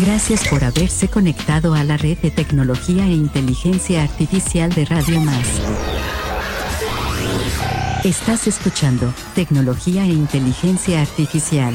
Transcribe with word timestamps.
Gracias 0.00 0.48
por 0.48 0.64
haberse 0.64 1.08
conectado 1.08 1.74
a 1.74 1.84
la 1.84 1.98
red 1.98 2.16
de 2.18 2.30
tecnología 2.30 3.04
e 3.04 3.12
inteligencia 3.12 4.02
artificial 4.02 4.72
de 4.72 4.86
Radio 4.86 5.20
Más. 5.20 5.46
Estás 8.02 8.46
escuchando 8.46 9.12
Tecnología 9.34 10.04
e 10.04 10.08
Inteligencia 10.08 11.02
Artificial. 11.02 11.74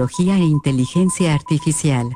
Tecnología 0.00 0.36
e 0.36 0.44
inteligencia 0.44 1.34
artificial. 1.34 2.08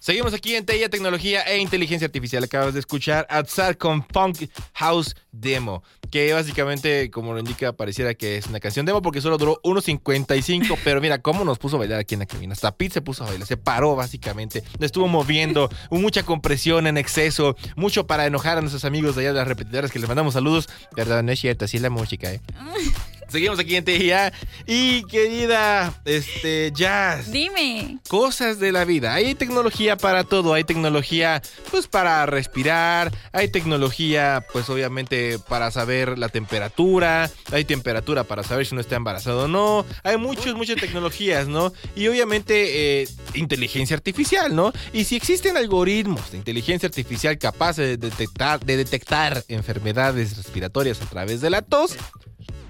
Seguimos 0.00 0.34
aquí 0.34 0.56
en 0.56 0.66
TEIA 0.66 0.88
Tecnología 0.88 1.42
e 1.42 1.58
Inteligencia 1.58 2.06
Artificial. 2.06 2.42
Acabas 2.42 2.74
de 2.74 2.80
escuchar 2.80 3.24
Atzar 3.30 3.76
con 3.76 4.04
Funk 4.04 4.50
House 4.72 5.14
Demo, 5.30 5.84
que 6.10 6.32
básicamente, 6.32 7.08
como 7.10 7.34
lo 7.34 7.38
indica, 7.38 7.72
pareciera 7.72 8.14
que 8.14 8.38
es 8.38 8.46
una 8.46 8.58
canción 8.58 8.84
demo 8.84 9.00
porque 9.00 9.20
solo 9.20 9.38
duró 9.38 9.60
1.55, 9.62 10.76
pero 10.84 11.00
mira 11.00 11.18
cómo 11.18 11.44
nos 11.44 11.58
puso 11.58 11.76
a 11.76 11.80
bailar 11.80 12.00
aquí 12.00 12.14
en 12.14 12.20
la 12.20 12.26
cabina. 12.26 12.54
Hasta 12.54 12.74
Pete 12.74 12.94
se 12.94 13.00
puso 13.00 13.22
a 13.22 13.28
bailar, 13.28 13.46
se 13.46 13.56
paró 13.56 13.94
básicamente, 13.94 14.64
estuvo 14.80 15.06
moviendo, 15.06 15.68
hubo 15.90 16.00
mucha 16.00 16.24
compresión 16.24 16.88
en 16.88 16.98
exceso, 16.98 17.54
mucho 17.76 18.08
para 18.08 18.26
enojar 18.26 18.58
a 18.58 18.60
nuestros 18.60 18.84
amigos 18.84 19.14
de 19.14 19.20
allá 19.20 19.34
de 19.34 19.38
las 19.38 19.46
repetidoras 19.46 19.92
que 19.92 20.00
les 20.00 20.08
mandamos 20.08 20.34
saludos. 20.34 20.68
Perdón, 20.96 21.26
no 21.26 21.32
es 21.32 21.38
cierto, 21.38 21.66
así 21.66 21.76
es 21.76 21.82
la 21.82 21.90
música, 21.90 22.32
¿eh? 22.32 22.40
Seguimos 23.28 23.58
aquí 23.58 23.76
en 23.76 23.84
TIA. 23.84 24.32
Y 24.66 25.02
querida, 25.04 26.00
este, 26.04 26.72
Jazz. 26.74 27.30
Dime. 27.30 27.98
Cosas 28.08 28.58
de 28.58 28.72
la 28.72 28.84
vida. 28.84 29.14
Hay 29.14 29.34
tecnología 29.34 29.96
para 29.96 30.24
todo. 30.24 30.54
Hay 30.54 30.64
tecnología, 30.64 31.42
pues, 31.70 31.86
para 31.86 32.24
respirar. 32.26 33.12
Hay 33.32 33.48
tecnología, 33.48 34.44
pues, 34.52 34.68
obviamente, 34.70 35.38
para 35.38 35.70
saber 35.70 36.18
la 36.18 36.28
temperatura. 36.28 37.30
Hay 37.52 37.64
temperatura 37.64 38.24
para 38.24 38.42
saber 38.42 38.66
si 38.66 38.74
uno 38.74 38.80
está 38.80 38.96
embarazado 38.96 39.44
o 39.44 39.48
no. 39.48 39.84
Hay 40.02 40.16
muchas, 40.16 40.54
muchas 40.54 40.76
tecnologías, 40.80 41.48
¿no? 41.48 41.72
Y 41.94 42.08
obviamente, 42.08 43.02
eh, 43.02 43.08
inteligencia 43.34 43.96
artificial, 43.96 44.54
¿no? 44.54 44.72
Y 44.92 45.04
si 45.04 45.16
existen 45.16 45.56
algoritmos 45.56 46.30
de 46.30 46.38
inteligencia 46.38 46.86
artificial 46.86 47.38
capaces 47.38 47.98
de 48.00 48.08
detectar, 48.10 48.60
de 48.64 48.76
detectar 48.76 49.44
enfermedades 49.48 50.36
respiratorias 50.36 51.00
a 51.02 51.06
través 51.06 51.40
de 51.40 51.50
la 51.50 51.62
tos, 51.62 51.96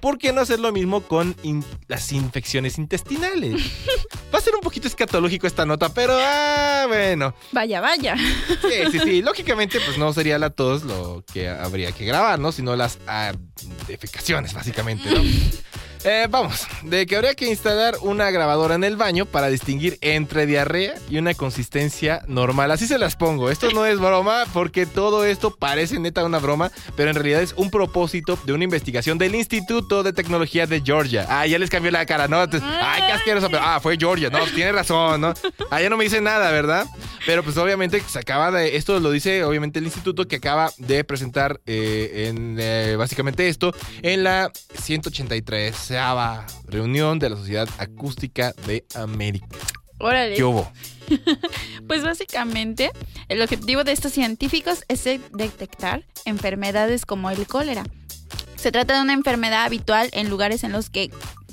¿por 0.01 0.19
qué 0.19 0.33
no 0.33 0.41
hacer 0.41 0.61
lo 0.61 0.73
mismo 0.73 1.03
con 1.03 1.37
las 1.89 2.13
infecciones 2.13 2.79
intestinales? 2.79 3.63
Va 4.35 4.39
a 4.39 4.43
ser 4.43 4.55
un 4.55 4.61
poquito 4.61 4.89
escatológico 4.89 5.47
esta 5.47 5.65
nota, 5.65 5.89
pero 5.89 6.15
ah, 6.19 6.85
bueno. 6.87 7.35
Vaya, 7.53 7.81
vaya. 7.81 8.17
Sí, 8.17 8.91
sí, 8.93 8.99
sí. 8.99 9.23
Lógicamente, 9.29 9.81
pues 9.81 9.97
no 9.97 10.13
sería 10.13 10.39
la 10.39 10.51
tos 10.51 10.83
lo 10.83 11.25
que 11.33 11.49
habría 11.49 11.93
que 11.93 12.05
grabar, 12.05 12.39
¿no? 12.39 12.53
Sino 12.53 12.77
las 12.77 12.99
ah, 13.07 13.33
defecaciones, 13.87 14.53
básicamente, 14.53 15.11
¿no? 15.11 15.23
Eh, 16.05 16.27
vamos, 16.31 16.67
de 16.83 17.07
que 17.07 17.17
habría 17.17 17.35
que 17.35 17.47
instalar 17.47 17.97
una 18.03 18.31
grabadora 18.31 18.77
en 18.77 18.85
el 18.85 18.97
baño 18.97 19.27
para 19.27 19.49
distinguir 19.49 19.99
entre 20.01 20.47
diarrea 20.47 20.95
y 21.11 21.19
una 21.19 21.35
consistencia 21.35 22.23
normal. 22.27 22.71
Así 22.71 22.87
se 22.87 22.99
las 22.99 23.17
pongo. 23.17 23.51
Esto 23.51 23.71
no 23.71 23.85
es 23.85 23.99
broma 23.99 24.45
porque 24.53 24.87
todo 24.87 25.25
esto 25.25 25.55
parece 25.57 25.99
neta 25.99 26.25
una 26.25 26.39
broma, 26.39 26.71
pero 26.97 27.11
en 27.11 27.17
realidad 27.17 27.43
es 27.43 27.53
un 27.57 27.71
propósito 27.71 28.39
de 28.45 28.53
una 28.53 28.65
investigación 28.65 29.19
del 29.19 29.35
Instituto 29.35 30.03
de 30.03 30.13
Tecnología 30.13 30.67
de 30.67 30.81
Georgia. 30.81 31.27
Ah, 31.29 31.47
ya 31.47 31.59
les 31.59 31.71
cambió 31.71 31.91
la 31.91 32.07
cara, 32.07 32.29
¿no? 32.29 32.39
Ay, 32.41 33.03
qué 33.07 33.13
asqueroso. 33.13 33.49
Pero, 33.49 33.63
ah, 33.63 33.81
fue 33.81 33.97
Georgia. 33.97 34.31
No, 34.31 34.45
tiene 34.47 34.73
razón, 34.73 35.21
¿no? 35.21 35.35
Ah, 35.71 35.81
ya 35.81 35.91
no 35.91 35.97
me 35.97 36.05
dice 36.05 36.21
nada, 36.21 36.51
¿verdad? 36.53 36.87
Pero 37.27 37.43
pues 37.43 37.57
obviamente 37.57 38.01
se 38.07 38.19
acaba 38.19 38.51
de... 38.51 38.77
Esto 38.77 39.01
lo 39.01 39.11
dice 39.11 39.45
obviamente 39.45 39.79
el 39.81 39.85
instituto 39.85 40.27
que 40.27 40.37
acaba 40.37 40.73
de 40.79 41.05
presentar 41.05 41.61
eh, 41.67 42.29
en 42.29 42.57
eh, 42.59 42.97
básicamente 42.97 43.49
esto 43.49 43.75
en 44.03 44.25
la 44.25 44.51
183 44.89 45.91
reunión 46.65 47.19
de 47.19 47.29
la 47.29 47.37
Sociedad 47.37 47.69
Acústica 47.77 48.55
de 48.67 48.87
América. 48.95 49.47
Órale. 49.99 50.35
¿Qué 50.35 50.43
hubo? 50.43 50.73
pues 51.87 52.03
básicamente 52.03 52.91
el 53.29 53.43
objetivo 53.43 53.85
de 53.85 53.93
estos 53.93 54.13
científicos 54.13 54.85
es 54.89 55.05
detectar 55.05 56.07
enfermedades 56.25 57.05
como 57.05 57.29
el 57.29 57.47
cólera. 57.47 57.85
Se 58.57 58.73
trata 58.73 58.95
de 58.95 59.03
una 59.03 59.13
enfermedad 59.13 59.65
habitual 59.65 60.09
en 60.15 60.31
lugares 60.31 60.65
en 60.65 60.73
los 60.73 60.89
que 60.89 61.11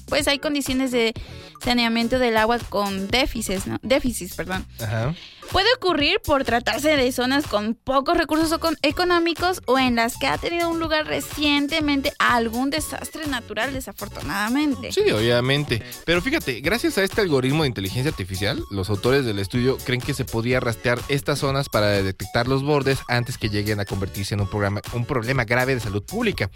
pues 0.08 0.30
hay 0.30 0.40
condiciones 0.40 0.92
de 0.92 1.14
saneamiento 1.62 2.20
del 2.20 2.38
agua 2.38 2.60
con 2.70 3.10
déficits, 3.10 3.68
¿no? 3.68 3.80
Déficits, 3.82 4.36
perdón. 4.36 4.66
Ajá. 4.80 5.14
Puede 5.52 5.68
ocurrir 5.78 6.20
por 6.26 6.44
tratarse 6.44 6.96
de 6.96 7.12
zonas 7.12 7.48
con 7.48 7.76
pocos 7.76 8.18
recursos 8.18 8.52
económicos 8.82 9.62
o 9.66 9.78
en 9.80 9.96
las 9.96 10.18
que 10.18 10.28
ha 10.28 10.38
tenido 10.38 10.70
un 10.70 10.80
lugar 10.80 11.06
recientemente 11.06 12.12
algún 12.20 12.70
desastre 12.70 13.28
natural, 13.28 13.74
desafortunadamente. 13.74 14.92
Sí, 14.92 15.10
obviamente. 15.12 15.82
Pero 16.06 16.22
fíjate, 16.22 16.62
gracias 16.62 16.98
a 16.98 17.04
este 17.04 17.22
algoritmo 17.22 17.64
de 17.64 17.70
inteligencia 17.70 18.12
artificial, 18.12 18.62
los 18.72 18.90
autores 18.90 19.26
del 19.26 19.40
estudio 19.40 19.78
creen 19.84 20.02
que 20.02 20.14
se 20.14 20.26
podía 20.26 20.60
rastrear 20.60 21.00
estas 21.08 21.40
zonas 21.40 21.70
para 21.70 21.90
detectar 21.90 22.48
los 22.48 22.64
bordes 22.64 23.00
antes 23.08 23.38
que 23.38 23.50
lleguen 23.50 23.80
a 23.80 23.86
convertirse 23.86 24.34
en 24.34 24.42
un, 24.42 24.48
programa, 24.48 24.82
un 24.94 25.06
problema 25.06 25.46
grave 25.46 25.76
de 25.76 25.82
salud 25.82 26.04
pública. 26.04 26.50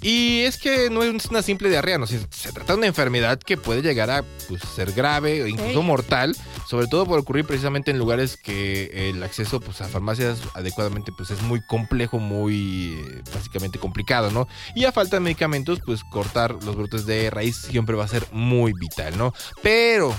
Y 0.00 0.40
es 0.40 0.58
que 0.58 0.90
no 0.90 1.02
es 1.02 1.26
una 1.26 1.42
simple 1.42 1.68
diarrea, 1.68 1.98
no, 1.98 2.06
se, 2.06 2.18
trata 2.52 2.72
de 2.72 2.78
una 2.78 2.86
enfermedad 2.86 3.38
que 3.38 3.56
puede 3.56 3.82
llegar 3.82 4.10
a 4.10 4.22
pues, 4.48 4.62
ser 4.62 4.92
grave 4.92 5.42
o 5.42 5.46
incluso 5.46 5.82
mortal, 5.82 6.36
sobre 6.66 6.86
todo 6.86 7.06
por 7.06 7.18
ocurrir 7.18 7.44
precisamente 7.44 7.90
en 7.90 7.98
lugares 7.98 8.36
que 8.36 9.08
el 9.10 9.22
acceso 9.22 9.60
pues, 9.60 9.80
a 9.80 9.88
farmacias 9.88 10.40
adecuadamente 10.54 11.12
pues, 11.16 11.30
es 11.30 11.42
muy 11.42 11.60
complejo, 11.66 12.18
muy 12.18 12.94
eh, 12.98 13.22
básicamente 13.34 13.78
complicado, 13.78 14.30
¿no? 14.30 14.48
Y 14.74 14.84
a 14.84 14.92
falta 14.92 15.16
de 15.16 15.20
medicamentos, 15.20 15.80
pues 15.84 16.02
cortar 16.04 16.62
los 16.62 16.76
brotes 16.76 17.06
de 17.06 17.30
raíz 17.30 17.56
siempre 17.56 17.96
va 17.96 18.04
a 18.04 18.08
ser 18.08 18.26
muy 18.32 18.72
vital, 18.72 19.16
¿no? 19.16 19.32
Pero 19.62 20.14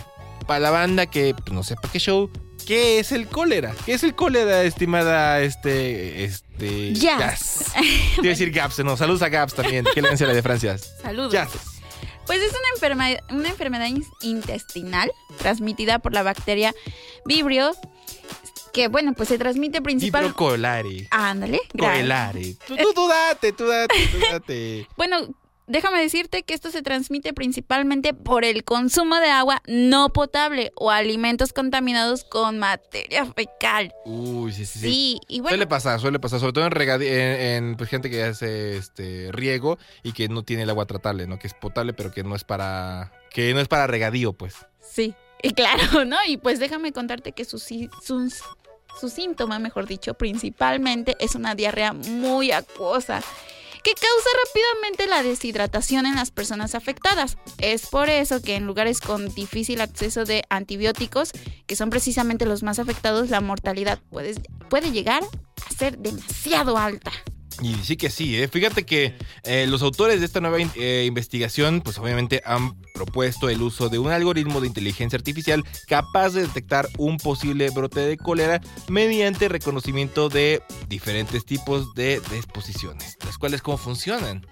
para 0.48 0.60
la 0.60 0.70
banda 0.72 1.06
que 1.06 1.34
pues, 1.34 1.52
no 1.52 1.64
sepa 1.64 1.90
qué 1.92 2.00
show, 2.00 2.30
¿qué 2.66 3.00
es 3.00 3.12
el 3.12 3.28
cólera? 3.28 3.74
¿Qué 3.86 3.94
es 3.94 4.04
el 4.04 4.16
cólera, 4.16 4.64
estimada 4.64 5.42
este 5.42 6.26
este 6.26 6.94
Jazz? 6.94 7.74
A 8.18 8.22
decir 8.22 8.52
Gaps, 8.52 8.80
no, 8.84 8.98
saludos 8.98 9.22
a 9.22 9.30
Gaps 9.30 9.56
también, 9.56 9.86
que 9.94 10.02
le 10.02 10.16
la 10.16 10.34
de 10.34 10.42
Francia. 10.42 10.78
Saludos. 10.78 11.32
Pues 12.26 12.42
es 12.42 12.52
una, 12.52 12.68
enferma- 12.96 13.24
una 13.32 13.50
enfermedad 13.50 13.88
in- 13.88 14.06
intestinal 14.22 15.12
transmitida 15.38 16.00
por 16.00 16.14
la 16.14 16.24
bacteria 16.24 16.74
Vibrio, 17.26 17.74
que 18.74 18.88
bueno, 18.88 19.14
pues 19.14 19.30
se 19.30 19.38
transmite 19.38 19.82
principalmente... 19.82 20.34
Vibrocolare. 20.38 21.08
Ándale, 21.12 21.62
gracias. 21.74 22.02
Colare. 22.04 22.56
Tú, 22.68 22.76
tú, 22.76 22.94
tú 22.94 23.08
date, 23.08 23.52
tú 23.54 23.68
date, 23.68 24.08
tú 24.12 24.18
date. 24.32 24.88
Bueno, 24.98 25.28
déjame 25.68 26.00
decirte 26.02 26.44
que 26.44 26.54
esto 26.54 26.72
se 26.72 26.82
transmite 26.82 27.34
principalmente 27.34 28.14
por 28.14 28.46
el 28.46 28.64
consumo 28.64 29.16
de 29.18 29.30
agua 29.30 29.62
no 29.68 30.10
potable 30.14 30.72
o 30.76 30.92
alimentos 30.92 31.54
contaminados 31.54 32.24
con 32.24 32.60
materia 32.60 33.26
fecal. 33.26 33.94
Uy, 34.06 34.52
sí, 34.54 34.66
sí, 34.66 34.80
sí. 34.80 34.86
Sí, 34.92 35.20
y 35.28 35.40
bueno, 35.40 35.50
Suele 35.56 35.68
pasar, 35.68 36.00
suele 36.00 36.20
pasar, 36.20 36.40
sobre 36.40 36.54
todo 36.54 36.66
en, 36.66 36.72
regadi- 36.72 37.08
en, 37.08 37.66
en, 37.70 37.76
pues, 37.78 37.90
gente 37.90 38.10
que 38.10 38.24
hace 38.24 38.78
este 38.78 39.30
riego 39.32 39.78
y 40.04 40.12
que 40.14 40.28
no 40.30 40.44
tiene 40.44 40.64
el 40.64 40.70
agua 40.70 40.86
tratable, 40.86 41.28
¿no? 41.28 41.40
Que 41.40 41.48
es 41.48 41.54
potable, 41.54 41.94
pero 41.94 42.12
que 42.12 42.24
no 42.24 42.36
es 42.36 42.44
para 42.44 43.12
que 43.32 43.54
no 43.54 43.60
es 43.60 43.68
para 43.68 43.86
regadío, 43.88 44.34
pues. 44.34 44.56
sí, 44.82 45.14
y 45.44 45.52
claro, 45.54 46.06
¿no? 46.06 46.18
Y 46.28 46.38
pues 46.38 46.60
déjame 46.60 46.92
contarte 46.94 47.32
que 47.34 47.44
su, 47.44 47.60
sí- 47.60 47.90
su, 48.02 48.32
su 49.00 49.10
síntoma, 49.10 49.60
mejor 49.60 49.88
dicho, 49.88 50.14
principalmente 50.14 51.16
es 51.20 51.36
una 51.36 51.54
diarrea 51.56 51.92
muy 51.94 52.52
acuosa 52.52 53.22
que 53.86 53.94
causa 53.94 54.30
rápidamente 54.48 55.06
la 55.06 55.22
deshidratación 55.22 56.08
en 56.08 56.16
las 56.16 56.32
personas 56.32 56.74
afectadas. 56.74 57.38
Es 57.60 57.86
por 57.86 58.10
eso 58.10 58.42
que 58.42 58.56
en 58.56 58.66
lugares 58.66 59.00
con 59.00 59.32
difícil 59.36 59.80
acceso 59.80 60.26
de 60.26 60.44
antibióticos, 60.50 61.32
que 61.68 61.76
son 61.76 61.92
precisamente 61.92 62.48
los 62.48 62.64
más 62.64 62.80
afectados, 62.80 63.30
la 63.30 63.42
mortalidad 63.42 64.00
puede, 64.10 64.42
puede 64.70 64.92
llegar 64.92 65.24
a 65.24 65.74
ser 65.76 66.00
demasiado 66.00 66.80
alta. 66.80 67.12
Y 67.62 67.74
sí 67.76 67.96
que 67.96 68.10
sí, 68.10 68.38
¿eh? 68.42 68.48
Fíjate 68.50 68.86
que 68.86 69.16
eh, 69.44 69.66
los 69.68 69.82
autores 69.82 70.20
de 70.20 70.26
esta 70.26 70.42
nueva 70.42 70.60
in- 70.60 70.72
eh, 70.76 71.06
investigación, 71.08 71.82
pues 71.82 71.98
obviamente 71.98 72.42
han 72.46 72.80
propuesto 72.94 73.48
el 73.50 73.62
uso 73.62 73.88
de 73.90 73.98
un 73.98 74.12
algoritmo 74.12 74.60
de 74.62 74.68
inteligencia 74.68 75.16
artificial 75.18 75.64
capaz 75.88 76.32
de 76.32 76.42
detectar 76.42 76.88
un 76.98 77.18
posible 77.18 77.70
brote 77.70 78.02
de 78.02 78.18
cólera 78.18 78.60
mediante 78.90 79.48
reconocimiento 79.48 80.28
de 80.30 80.62
diferentes 80.90 81.46
tipos 81.46 81.94
de 81.96 82.22
disposiciones, 82.32 83.18
las 83.26 83.38
cuales 83.38 83.62
cómo 83.62 83.78
funcionan. 83.78 84.46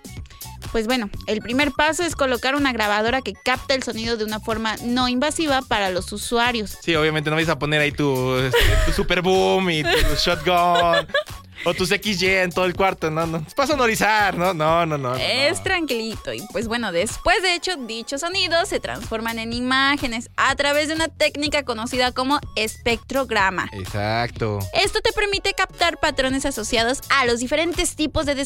Pues 0.71 0.87
bueno, 0.87 1.09
el 1.27 1.39
primer 1.41 1.71
paso 1.71 2.03
es 2.03 2.15
colocar 2.15 2.55
una 2.55 2.71
grabadora 2.73 3.21
que 3.21 3.33
capta 3.33 3.75
el 3.75 3.83
sonido 3.83 4.17
de 4.17 4.23
una 4.23 4.39
forma 4.39 4.75
no 4.77 5.07
invasiva 5.09 5.61
para 5.61 5.89
los 5.89 6.11
usuarios. 6.13 6.77
Sí, 6.81 6.95
obviamente 6.95 7.29
no 7.29 7.35
vais 7.35 7.49
a 7.49 7.59
poner 7.59 7.81
ahí 7.81 7.91
tu, 7.91 8.35
este, 8.37 8.57
tu 8.85 8.91
super 8.93 9.21
boom 9.21 9.69
y 9.69 9.83
tu 9.83 9.89
shotgun 10.23 11.05
o 11.65 11.73
tus 11.73 11.89
XY 11.89 12.27
en 12.27 12.51
todo 12.51 12.65
el 12.65 12.75
cuarto, 12.75 13.09
no, 13.09 13.25
no. 13.25 13.43
Es 13.45 13.53
para 13.53 13.67
sonorizar, 13.67 14.37
no, 14.37 14.53
no, 14.53 14.85
no, 14.85 14.97
no. 14.97 15.15
Es 15.15 15.57
no. 15.57 15.63
tranquilito 15.63 16.33
y 16.33 16.41
pues 16.51 16.67
bueno, 16.67 16.91
después 16.91 17.41
de 17.41 17.55
hecho 17.55 17.75
dichos 17.77 18.21
sonidos 18.21 18.69
se 18.69 18.79
transforman 18.79 19.39
en 19.39 19.53
imágenes 19.53 20.29
a 20.37 20.55
través 20.55 20.87
de 20.87 20.95
una 20.95 21.07
técnica 21.07 21.63
conocida 21.63 22.11
como 22.11 22.39
espectrograma. 22.55 23.69
Exacto. 23.73 24.59
Esto 24.73 24.99
te 25.01 25.11
permite 25.13 25.53
captar 25.53 25.99
patrones 25.99 26.45
asociados 26.45 27.01
a 27.09 27.25
los 27.25 27.39
diferentes 27.39 27.95
tipos 27.95 28.25
de 28.25 28.45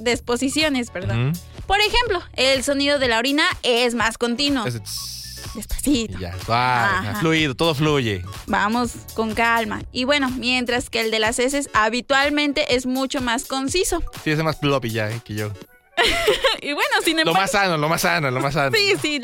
disposiciones, 0.00 0.90
perdón. 0.90 1.32
Por 1.66 1.80
ejemplo, 1.80 2.22
el 2.34 2.62
sonido 2.62 2.98
de 2.98 3.08
la 3.08 3.18
orina 3.18 3.44
es 3.62 3.94
más 3.94 4.18
continuo. 4.18 4.64
Tss, 4.64 5.15
Despacito. 5.56 6.18
y 6.18 6.20
ya, 6.20 6.32
suave, 6.44 7.08
Ajá. 7.08 7.20
fluido, 7.20 7.54
todo 7.54 7.74
fluye. 7.74 8.22
Vamos 8.46 8.92
con 9.14 9.34
calma. 9.34 9.82
Y 9.90 10.04
bueno, 10.04 10.30
mientras 10.30 10.88
que 10.90 11.00
el 11.00 11.10
de 11.10 11.18
las 11.18 11.38
heces 11.38 11.68
habitualmente 11.74 12.74
es 12.76 12.86
mucho 12.86 13.20
más 13.20 13.44
conciso. 13.46 14.02
Sí, 14.22 14.30
ese 14.30 14.42
más 14.42 14.58
floppy 14.60 14.90
ya 14.90 15.10
eh, 15.10 15.20
que 15.24 15.34
yo. 15.34 15.50
Y 16.62 16.72
bueno, 16.72 16.90
sin 17.04 17.16
Lo 17.16 17.22
embargo... 17.22 17.40
más 17.40 17.50
sano, 17.50 17.76
lo 17.76 17.88
más 17.88 18.02
sano, 18.02 18.30
lo 18.30 18.40
más 18.40 18.54
sano. 18.54 18.76
Sí, 18.76 18.94
sí, 19.00 19.20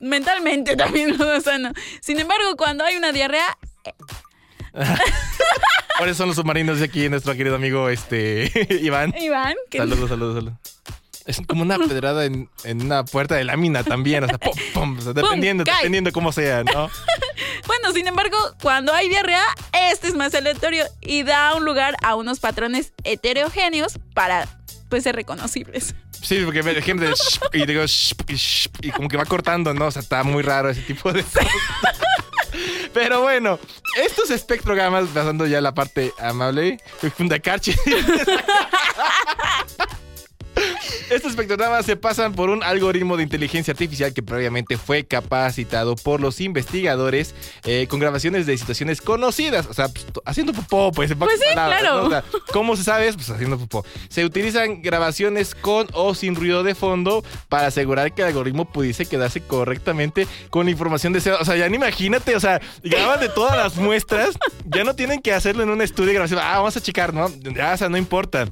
mentalmente 0.00 0.76
también 0.76 1.16
lo 1.18 1.40
sano. 1.40 1.72
Sin 2.00 2.18
embargo, 2.18 2.56
cuando 2.56 2.84
hay 2.84 2.96
una 2.96 3.12
diarrea, 3.12 3.56
Por 5.98 6.08
eso 6.08 6.18
son 6.18 6.28
los 6.28 6.36
submarinos 6.36 6.78
de 6.80 6.86
aquí, 6.86 7.08
nuestro 7.08 7.34
querido 7.34 7.54
amigo 7.56 7.88
este 7.88 8.50
Iván. 8.82 9.14
Iván, 9.20 9.54
Saludos, 9.70 10.08
saludos, 10.08 10.34
saludos. 10.36 10.58
Es 11.26 11.40
como 11.46 11.62
una 11.62 11.78
pedrada 11.88 12.24
en, 12.24 12.48
en 12.64 12.82
una 12.82 13.04
puerta 13.04 13.34
de 13.34 13.44
lámina 13.44 13.82
también, 13.82 14.24
o 14.24 14.26
sea, 14.26 14.38
pum, 14.38 14.52
pum, 14.72 14.98
o 14.98 15.02
sea, 15.02 15.12
dependiendo, 15.12 15.64
dependiendo 15.64 16.12
cómo 16.12 16.32
sea, 16.32 16.64
¿no? 16.64 16.90
bueno, 17.66 17.92
sin 17.92 18.06
embargo, 18.06 18.36
cuando 18.62 18.92
hay 18.92 19.08
diarrea, 19.08 19.44
este 19.90 20.08
es 20.08 20.14
más 20.14 20.34
aleatorio 20.34 20.84
y 21.00 21.22
da 21.22 21.54
un 21.54 21.64
lugar 21.64 21.96
a 22.02 22.14
unos 22.14 22.40
patrones 22.40 22.92
heterogéneos 23.04 23.98
para 24.14 24.48
pues 24.88 25.04
ser 25.04 25.16
reconocibles. 25.16 25.94
Sí, 26.22 26.40
porque 26.44 26.62
ve 26.62 26.80
gente 26.80 27.06
de 27.06 27.14
y 27.52 27.66
digo 27.66 27.84
y, 28.80 28.90
como 28.90 29.08
que 29.08 29.16
va 29.16 29.24
cortando, 29.24 29.74
¿no? 29.74 29.86
O 29.86 29.90
sea, 29.90 30.02
está 30.02 30.22
muy 30.22 30.42
raro 30.42 30.70
ese 30.70 30.82
tipo 30.82 31.12
de 31.12 31.22
cosas. 31.22 31.46
Pero 32.92 33.22
bueno, 33.22 33.58
estos 33.96 34.30
espectrogramas, 34.30 35.08
pasando 35.12 35.46
ya 35.46 35.58
a 35.58 35.60
la 35.60 35.74
parte 35.74 36.12
amable, 36.18 36.78
Fundacarchi. 37.16 37.74
Estos 41.14 41.30
espectrogramas 41.30 41.86
se 41.86 41.94
pasan 41.94 42.32
por 42.32 42.50
un 42.50 42.64
algoritmo 42.64 43.16
de 43.16 43.22
inteligencia 43.22 43.70
artificial 43.70 44.12
que 44.12 44.20
previamente 44.20 44.76
fue 44.76 45.04
capacitado 45.04 45.94
por 45.94 46.20
los 46.20 46.40
investigadores 46.40 47.36
eh, 47.64 47.86
con 47.88 48.00
grabaciones 48.00 48.46
de 48.46 48.58
situaciones 48.58 49.00
conocidas. 49.00 49.66
O 49.66 49.74
sea, 49.74 49.86
pues, 49.86 50.06
haciendo 50.24 50.52
popó, 50.52 50.90
pues. 50.90 51.12
en 51.12 51.18
Pues 51.20 51.38
sí, 51.38 51.54
palabras, 51.54 51.80
claro. 51.82 52.00
¿no? 52.00 52.06
O 52.08 52.10
sea, 52.10 52.24
¿Cómo 52.52 52.74
se 52.74 52.82
sabe? 52.82 53.12
Pues 53.12 53.30
haciendo 53.30 53.56
popó. 53.58 53.84
Se 54.08 54.24
utilizan 54.24 54.82
grabaciones 54.82 55.54
con 55.54 55.86
o 55.92 56.16
sin 56.16 56.34
ruido 56.34 56.64
de 56.64 56.74
fondo 56.74 57.22
para 57.48 57.68
asegurar 57.68 58.12
que 58.12 58.22
el 58.22 58.28
algoritmo 58.28 58.64
pudiese 58.64 59.06
quedarse 59.06 59.40
correctamente 59.40 60.26
con 60.50 60.66
la 60.66 60.72
información 60.72 61.12
deseada. 61.12 61.38
O 61.38 61.44
sea, 61.44 61.54
ya 61.54 61.68
ni 61.68 61.76
imagínate, 61.76 62.34
o 62.34 62.40
sea, 62.40 62.60
graban 62.82 63.20
de 63.20 63.28
todas 63.28 63.56
las 63.56 63.76
muestras, 63.76 64.36
ya 64.64 64.82
no 64.82 64.96
tienen 64.96 65.22
que 65.22 65.32
hacerlo 65.32 65.62
en 65.62 65.70
un 65.70 65.80
estudio 65.80 66.08
de 66.08 66.14
grabación. 66.14 66.40
Ah, 66.42 66.56
vamos 66.56 66.76
a 66.76 66.80
checar, 66.80 67.14
¿no? 67.14 67.30
Ya, 67.54 67.74
o 67.74 67.76
sea, 67.76 67.88
no 67.88 67.98
importa. 67.98 68.48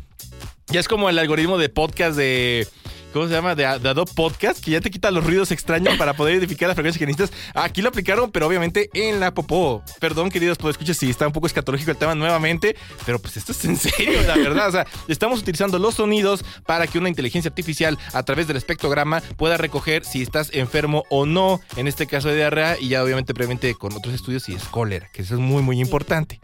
Ya 0.73 0.81
es 0.81 0.89
como 0.89 1.11
el 1.11 1.19
algoritmo 1.19 1.59
de 1.59 1.69
podcast 1.69 2.17
de. 2.17 2.67
¿Cómo 3.13 3.27
se 3.29 3.35
llama? 3.35 3.55
De, 3.55 3.65
de 3.65 3.89
Adobe 3.91 4.11
Podcast, 4.17 4.65
que 4.65 4.71
ya 4.71 4.81
te 4.81 4.91
quita 4.91 5.11
los 5.11 5.23
ruidos 5.23 5.51
extraños 5.51 5.99
para 5.99 6.15
poder 6.15 6.33
identificar 6.33 6.67
las 6.67 6.77
frecuencias 6.77 6.99
que 6.99 7.05
necesitas. 7.05 7.39
Aquí 7.55 7.83
lo 7.83 7.91
aplicaron, 7.91 8.33
pero 8.33 8.47
obviamente 8.47 8.89
en 8.95 9.21
la 9.21 9.35
popó. 9.35 9.85
Perdón, 10.01 10.31
queridos, 10.31 10.57
pues 10.57 10.73
escuchar 10.73 10.95
si 10.95 11.11
está 11.11 11.27
un 11.27 11.35
poco 11.35 11.47
escatológico 11.47 11.91
el 11.91 11.99
tema 11.99 12.15
nuevamente, 12.15 12.75
pero 13.05 13.19
pues 13.19 13.37
esto 13.37 13.53
es 13.53 13.63
en 13.67 13.77
serio, 13.77 14.23
la 14.23 14.35
verdad. 14.35 14.67
O 14.67 14.73
sea, 14.73 14.87
estamos 15.09 15.41
utilizando 15.41 15.79
los 15.79 15.97
sonidos 15.97 16.43
para 16.65 16.87
que 16.87 16.99
una 16.99 17.11
inteligencia 17.11 17.51
artificial 17.51 17.99
a 18.15 18.23
través 18.23 18.47
del 18.47 18.57
espectrograma 18.57 19.21
pueda 19.37 19.59
recoger 19.59 20.07
si 20.07 20.23
estás 20.23 20.49
enfermo 20.55 21.05
o 21.11 21.27
no, 21.27 21.61
en 21.77 21.89
este 21.89 22.07
caso 22.07 22.29
de 22.29 22.37
diarrea, 22.37 22.81
y 22.81 22.89
ya 22.89 23.05
obviamente 23.05 23.35
previamente 23.35 23.75
con 23.75 23.93
otros 23.93 24.15
estudios 24.15 24.45
si 24.45 24.55
es 24.55 24.65
cólera, 24.65 25.11
que 25.13 25.21
eso 25.21 25.35
es 25.35 25.41
muy, 25.41 25.63
muy 25.63 25.81
importante. 25.81 26.41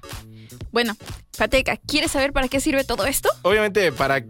Bueno, 0.72 0.96
Pateca, 1.36 1.76
¿quieres 1.76 2.10
saber 2.12 2.32
para 2.32 2.48
qué 2.48 2.60
sirve 2.60 2.84
todo 2.84 3.06
esto? 3.06 3.28
Obviamente 3.42 3.90
para 3.92 4.18
eh, 4.18 4.24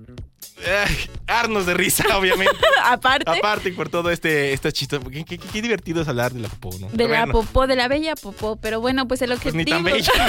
darnos 1.27 1.67
de 1.67 1.75
risa, 1.75 2.05
obviamente. 2.19 2.57
Aparte 2.85 3.31
Aparte 3.31 3.73
por 3.73 3.89
todo 3.89 4.11
este, 4.11 4.53
este 4.53 4.73
chiste. 4.73 4.99
Qué, 5.11 5.25
qué- 5.25 5.39
qué 5.39 5.63
divertido 5.63 6.03
es 6.03 6.09
hablar 6.09 6.33
de 6.33 6.41
la 6.41 6.49
popó, 6.49 6.77
¿no? 6.79 6.89
de 6.89 6.97
Pero 6.97 7.09
la 7.11 7.19
bueno, 7.27 7.33
popó, 7.33 7.67
de 7.67 7.77
la 7.77 7.89
bella 7.89 8.15
popó, 8.17 8.57
pero 8.57 8.81
bueno, 8.81 9.07
pues 9.09 9.23
el 9.23 9.31
Pues 9.31 9.55
objetivo... 9.55 9.81
ni 9.81 10.03
tan. 10.03 10.13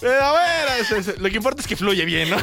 Pero 0.00 0.18
bueno, 0.32 0.72
eso- 0.80 0.96
eso- 0.96 1.12
lo 1.18 1.30
que 1.30 1.36
importa 1.36 1.60
es 1.60 1.68
que 1.68 1.76
fluye 1.76 2.04
bien, 2.04 2.28
¿no? 2.30 2.36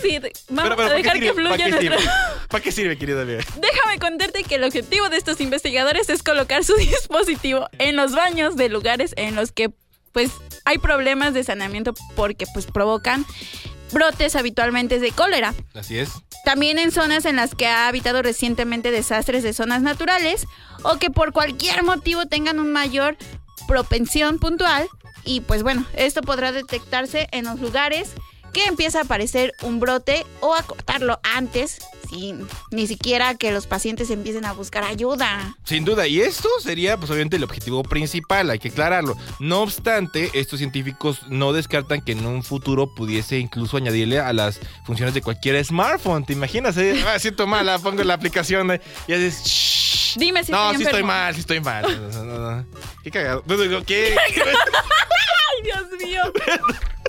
Sí, 0.00 0.18
vamos 0.20 0.32
Pero, 0.48 0.48
pero, 0.48 0.72
a 0.72 0.76
¿para 0.76 0.88
qué 0.96 1.02
dejar 1.02 1.18
que 1.18 1.28
sirve? 1.28 1.42
¿Para 1.42 1.54
fluya 1.56 1.64
qué 1.64 1.70
nuestro... 1.88 2.12
¿Para 2.48 2.62
qué 2.64 2.72
sirve, 2.72 2.96
querido 2.98 3.20
amigo? 3.22 3.40
Déjame 3.60 3.98
contarte 3.98 4.44
que 4.44 4.54
el 4.54 4.64
objetivo 4.64 5.08
de 5.08 5.16
estos 5.16 5.40
investigadores 5.40 6.08
es 6.10 6.22
colocar 6.22 6.62
su 6.64 6.74
dispositivo 6.76 7.68
en 7.78 7.96
los 7.96 8.12
baños 8.14 8.54
de 8.56 8.68
lugares 8.68 9.14
en 9.16 9.34
los 9.34 9.50
que 9.52 9.70
pues 10.12 10.30
hay 10.64 10.78
problemas 10.78 11.34
de 11.34 11.44
saneamiento 11.44 11.94
porque 12.14 12.46
pues 12.52 12.66
provocan 12.66 13.26
brotes 13.92 14.36
habitualmente 14.36 14.98
de 14.98 15.12
cólera. 15.12 15.54
Así 15.74 15.98
es. 15.98 16.10
También 16.44 16.78
en 16.78 16.90
zonas 16.90 17.24
en 17.24 17.36
las 17.36 17.54
que 17.54 17.66
ha 17.66 17.86
habitado 17.88 18.22
recientemente 18.22 18.90
desastres 18.90 19.42
de 19.42 19.52
zonas 19.52 19.82
naturales 19.82 20.46
o 20.82 20.96
que 20.96 21.10
por 21.10 21.32
cualquier 21.32 21.84
motivo 21.84 22.26
tengan 22.26 22.58
un 22.58 22.72
mayor 22.72 23.16
propensión 23.68 24.38
puntual 24.38 24.88
y 25.24 25.40
pues 25.40 25.62
bueno, 25.62 25.86
esto 25.94 26.20
podrá 26.22 26.50
detectarse 26.50 27.28
en 27.30 27.44
los 27.44 27.60
lugares 27.60 28.10
que 28.52 28.66
empieza 28.66 28.98
a 28.98 29.02
aparecer 29.02 29.54
un 29.62 29.80
brote 29.80 30.26
o 30.40 30.54
a 30.54 30.62
cortarlo 30.62 31.20
antes 31.22 31.78
sin 32.12 32.46
ni 32.70 32.86
siquiera 32.86 33.34
que 33.34 33.50
los 33.52 33.66
pacientes 33.66 34.10
empiecen 34.10 34.44
a 34.44 34.52
buscar 34.52 34.84
ayuda. 34.84 35.56
Sin 35.64 35.84
duda, 35.84 36.06
y 36.06 36.20
esto 36.20 36.48
sería 36.62 36.96
pues 36.98 37.10
obviamente 37.10 37.36
el 37.36 37.44
objetivo 37.44 37.82
principal, 37.82 38.50
hay 38.50 38.58
que 38.58 38.68
aclararlo. 38.68 39.16
No 39.38 39.60
obstante, 39.62 40.30
estos 40.34 40.58
científicos 40.58 41.20
no 41.28 41.52
descartan 41.52 42.02
que 42.02 42.12
en 42.12 42.26
un 42.26 42.42
futuro 42.42 42.94
pudiese 42.94 43.38
incluso 43.38 43.76
añadirle 43.76 44.18
a 44.20 44.32
las 44.32 44.60
funciones 44.84 45.14
de 45.14 45.22
cualquier 45.22 45.64
smartphone. 45.64 46.24
¿Te 46.24 46.32
imaginas? 46.34 46.76
eh? 46.76 47.02
Ah, 47.06 47.18
siento 47.18 47.46
mala, 47.46 47.78
pongo 47.78 48.04
la 48.04 48.14
aplicación 48.14 48.70
eh, 48.72 48.80
y 49.06 49.12
haces... 49.14 49.42
"Shh". 49.44 50.18
Dime 50.18 50.44
si 50.44 50.52
no, 50.52 50.66
estoy 50.72 50.76
sí 50.78 50.84
estoy 50.84 51.02
mal, 51.04 51.34
sí 51.34 51.40
estoy 51.40 51.60
mal. 51.60 52.10
No, 52.12 52.24
no, 52.24 52.56
no. 52.56 52.66
Qué 53.02 53.10
cagado. 53.10 53.42
¿Qué? 53.86 54.14
Ay, 54.26 55.62
Dios 55.64 55.82
mío. 56.02 56.22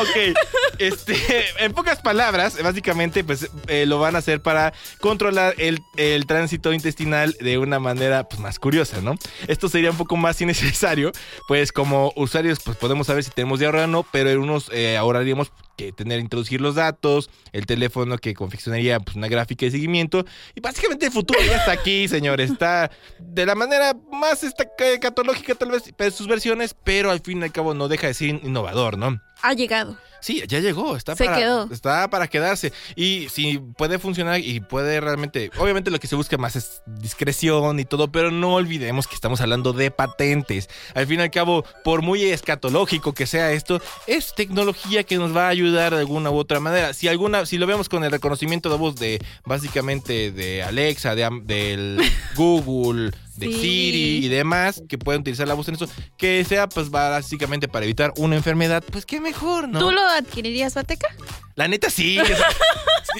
Ok, 0.00 0.36
este, 0.78 1.16
en 1.58 1.72
pocas 1.72 2.00
palabras, 2.00 2.60
básicamente, 2.62 3.24
pues 3.24 3.50
eh, 3.68 3.86
lo 3.86 3.98
van 3.98 4.16
a 4.16 4.18
hacer 4.18 4.42
para 4.42 4.72
controlar 5.00 5.54
el, 5.58 5.80
tránsito 6.26 6.72
intestinal 6.72 7.36
de 7.40 7.58
una 7.58 7.78
manera 7.78 8.24
pues, 8.28 8.40
más 8.40 8.58
curiosa, 8.58 9.00
¿no? 9.00 9.16
Esto 9.46 9.68
sería 9.68 9.90
un 9.90 9.96
poco 9.96 10.16
más 10.16 10.40
innecesario, 10.42 11.12
pues 11.48 11.72
como 11.72 12.12
usuarios, 12.16 12.58
pues 12.64 12.76
podemos 12.76 13.06
saber 13.06 13.24
si 13.24 13.30
tenemos 13.30 13.60
diarrea 13.60 13.84
o 13.84 13.88
no, 13.88 14.04
pero 14.10 14.30
en 14.30 14.38
unos 14.38 14.70
eh, 14.72 14.96
ahorraríamos 14.96 15.52
que 15.76 15.92
tener 15.92 16.20
introducir 16.20 16.60
los 16.60 16.74
datos, 16.74 17.30
el 17.52 17.66
teléfono 17.66 18.18
que 18.18 18.34
confeccionaría 18.34 19.00
pues, 19.00 19.16
una 19.16 19.28
gráfica 19.28 19.64
de 19.66 19.72
seguimiento 19.72 20.24
y 20.54 20.60
básicamente 20.60 21.06
el 21.06 21.12
futuro 21.12 21.40
ya 21.40 21.56
está 21.56 21.72
aquí, 21.72 22.08
señores, 22.08 22.50
está 22.50 22.90
de 23.18 23.46
la 23.46 23.54
manera 23.54 23.94
más 24.12 24.42
esta- 24.42 24.66
catológica 25.00 25.54
tal 25.54 25.70
vez, 25.70 25.84
pero 25.96 26.10
sus 26.10 26.26
versiones, 26.26 26.74
pero 26.84 27.10
al 27.10 27.20
fin 27.20 27.40
y 27.40 27.44
al 27.44 27.52
cabo 27.52 27.74
no 27.74 27.88
deja 27.88 28.06
de 28.06 28.14
ser 28.14 28.28
innovador, 28.28 28.98
¿no? 28.98 29.20
Ha 29.42 29.52
llegado. 29.54 29.96
Sí, 30.22 30.42
ya 30.48 30.60
llegó, 30.60 30.96
está 30.96 31.14
Se 31.16 31.24
para, 31.24 31.36
quedó. 31.36 31.68
está 31.70 32.08
para 32.08 32.28
quedarse. 32.28 32.72
Y 32.96 33.26
si 33.28 33.58
puede 33.58 33.98
funcionar 33.98 34.40
y 34.40 34.60
puede 34.60 35.00
realmente, 35.00 35.50
obviamente 35.58 35.90
lo 35.90 35.98
que 36.00 36.06
se 36.06 36.16
busca 36.16 36.38
más 36.38 36.56
es 36.56 36.80
discreción 36.86 37.78
y 37.80 37.84
todo, 37.84 38.10
pero 38.10 38.30
no 38.30 38.54
olvidemos 38.54 39.06
que 39.08 39.14
estamos 39.14 39.40
hablando 39.40 39.72
de 39.72 39.90
patentes. 39.90 40.70
Al 40.94 41.06
fin 41.06 41.20
y 41.20 41.22
al 41.24 41.30
cabo, 41.30 41.64
por 41.84 42.02
muy 42.02 42.22
escatológico 42.22 43.12
que 43.12 43.26
sea 43.26 43.52
esto, 43.52 43.82
es 44.06 44.34
tecnología 44.34 45.02
que 45.04 45.16
nos 45.16 45.36
va 45.36 45.46
a 45.46 45.48
ayudar 45.48 45.92
de 45.92 45.98
alguna 46.00 46.30
u 46.30 46.36
otra 46.36 46.60
manera. 46.60 46.94
Si 46.94 47.08
alguna, 47.08 47.44
si 47.44 47.58
lo 47.58 47.66
vemos 47.66 47.88
con 47.88 48.04
el 48.04 48.10
reconocimiento 48.12 48.70
de 48.70 48.76
voz 48.76 48.94
de 48.96 49.20
básicamente 49.44 50.30
de 50.32 50.62
Alexa, 50.62 51.14
de, 51.14 51.28
del 51.44 52.00
Google, 52.36 53.10
de 53.36 53.46
Sí. 53.46 53.52
Siri 53.60 54.26
y 54.26 54.28
demás, 54.28 54.82
que 54.88 54.98
pueden 54.98 55.22
utilizar 55.22 55.48
la 55.48 55.54
voz 55.54 55.66
en 55.68 55.74
eso, 55.74 55.88
que 56.16 56.44
sea 56.44 56.68
pues 56.68 56.90
básicamente 56.90 57.66
para 57.66 57.84
evitar 57.84 58.12
una 58.18 58.36
enfermedad, 58.36 58.84
pues 58.92 59.06
qué 59.06 59.20
mejor, 59.20 59.68
¿no? 59.68 59.78
¿Tú 59.80 59.90
lo 59.90 60.02
adquirirías, 60.12 60.74
Bateca? 60.74 61.08
La 61.54 61.68
neta 61.68 61.90
sí. 61.90 62.18
o 62.18 62.26
sea, 62.26 62.48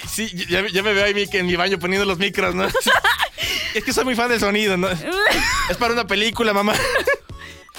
sí, 0.09 0.29
sí, 0.29 0.47
ya, 0.49 0.67
ya 0.69 0.83
me 0.83 0.93
veo 0.93 1.05
ahí 1.05 1.29
en 1.33 1.47
mi 1.47 1.57
baño 1.57 1.79
poniendo 1.79 2.07
los 2.07 2.19
micros, 2.19 2.55
¿no? 2.55 2.67
Es 3.75 3.85
que 3.85 3.93
soy 3.93 4.05
muy 4.05 4.15
fan 4.15 4.29
del 4.29 4.39
sonido, 4.39 4.77
¿no? 4.77 4.89
Es 5.71 5.77
para 5.79 5.95
una 5.95 6.07
película, 6.07 6.53
mamá. 6.53 6.75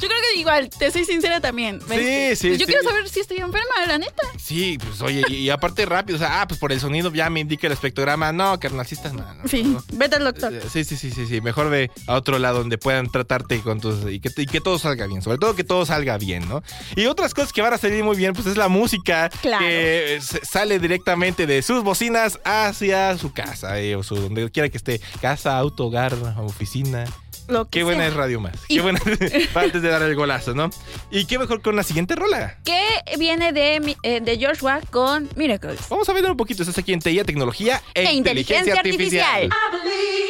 Yo 0.03 0.09
creo 0.09 0.19
que 0.33 0.39
igual, 0.39 0.69
te 0.69 0.91
soy 0.91 1.05
sincera 1.05 1.39
también. 1.39 1.79
Sí, 1.87 2.35
sí, 2.35 2.51
Yo 2.51 2.57
sí. 2.59 2.65
quiero 2.65 2.83
saber 2.83 3.07
si 3.09 3.21
estoy 3.21 3.37
enferma, 3.37 3.85
la 3.87 3.97
neta. 3.97 4.23
Sí, 4.37 4.77
pues 4.77 5.01
oye, 5.01 5.23
y, 5.29 5.35
y 5.35 5.49
aparte 5.49 5.85
rápido, 5.85 6.17
o 6.17 6.19
sea, 6.19 6.41
ah, 6.41 6.47
pues 6.47 6.59
por 6.59 6.71
el 6.71 6.79
sonido 6.79 7.11
ya 7.13 7.29
me 7.29 7.39
indica 7.39 7.67
el 7.67 7.73
espectrograma. 7.73 8.31
No, 8.33 8.59
carnal, 8.59 8.85
sí 8.85 8.95
estás 8.95 9.13
mal. 9.13 9.37
¿no? 9.41 9.47
Sí, 9.47 9.63
No. 9.63 9.83
vete 9.93 10.17
al 10.17 10.25
doctor. 10.25 10.53
Eh, 10.53 10.61
Sí, 10.71 10.83
sí, 10.83 10.97
sí, 10.97 11.11
sí, 11.11 11.25
sí. 11.25 11.39
Mejor 11.41 11.69
ve 11.69 11.89
a 12.07 12.15
otro 12.15 12.37
lado 12.39 12.59
donde 12.59 12.77
puedan 12.77 13.09
tratarte 13.09 13.59
con 13.61 13.79
tus. 13.79 14.11
Y 14.11 14.19
que, 14.19 14.29
y 14.35 14.45
que 14.45 14.59
todo 14.61 14.77
salga 14.79 15.07
bien. 15.07 15.21
Sobre 15.21 15.37
todo 15.37 15.55
que 15.55 15.63
todo 15.63 15.85
salga 15.85 16.17
bien, 16.17 16.47
¿no? 16.49 16.61
Y 16.95 17.05
otras 17.05 17.33
cosas 17.33 17.53
que 17.53 17.61
van 17.61 17.73
a 17.73 17.77
salir 17.77 18.03
muy 18.03 18.15
bien, 18.17 18.33
pues 18.33 18.45
es 18.47 18.57
la 18.57 18.67
música. 18.67 19.29
Claro. 19.41 19.63
Que 19.65 20.15
eh, 20.15 20.19
sale 20.21 20.79
directamente 20.79 21.47
de 21.47 21.61
sus 21.61 21.83
bocinas 21.83 22.39
hacia 22.43 23.17
su 23.17 23.31
casa. 23.33 23.79
eh, 23.79 23.95
o 23.95 24.03
su, 24.03 24.15
donde 24.15 24.49
quiera 24.51 24.67
que 24.69 24.77
esté. 24.77 24.99
Casa, 25.21 25.57
auto, 25.57 25.85
hogar, 25.85 26.13
oficina. 26.37 27.05
Lo 27.47 27.65
que 27.65 27.79
Qué 27.79 27.83
buena 27.83 28.01
sea. 28.01 28.07
es 28.09 28.13
Radio 28.15 28.39
Más. 28.39 28.53
Y- 28.67 28.75
Qué 28.75 28.81
buena. 28.81 28.99
antes 29.55 29.81
de 29.81 29.89
dar 29.89 30.01
el 30.03 30.15
golazo, 30.15 30.53
¿no? 30.53 30.69
Y 31.11 31.25
qué 31.25 31.37
mejor 31.39 31.61
con 31.61 31.75
la 31.75 31.83
siguiente 31.83 32.15
rola. 32.15 32.57
Que 32.63 32.81
viene 33.17 33.51
de, 33.51 33.95
eh, 34.03 34.21
de 34.21 34.45
Joshua 34.45 34.79
con 34.91 35.29
Miracles. 35.35 35.79
Vamos 35.89 36.07
a 36.09 36.13
ver 36.13 36.25
un 36.29 36.37
poquito. 36.37 36.63
Estás 36.63 36.77
aquí 36.77 36.93
en 36.93 36.99
TIA, 36.99 37.23
tecnología 37.25 37.81
e, 37.93 38.03
E 38.03 38.13
inteligencia 38.13 38.73
artificial. 38.75 39.45
I 39.45 40.22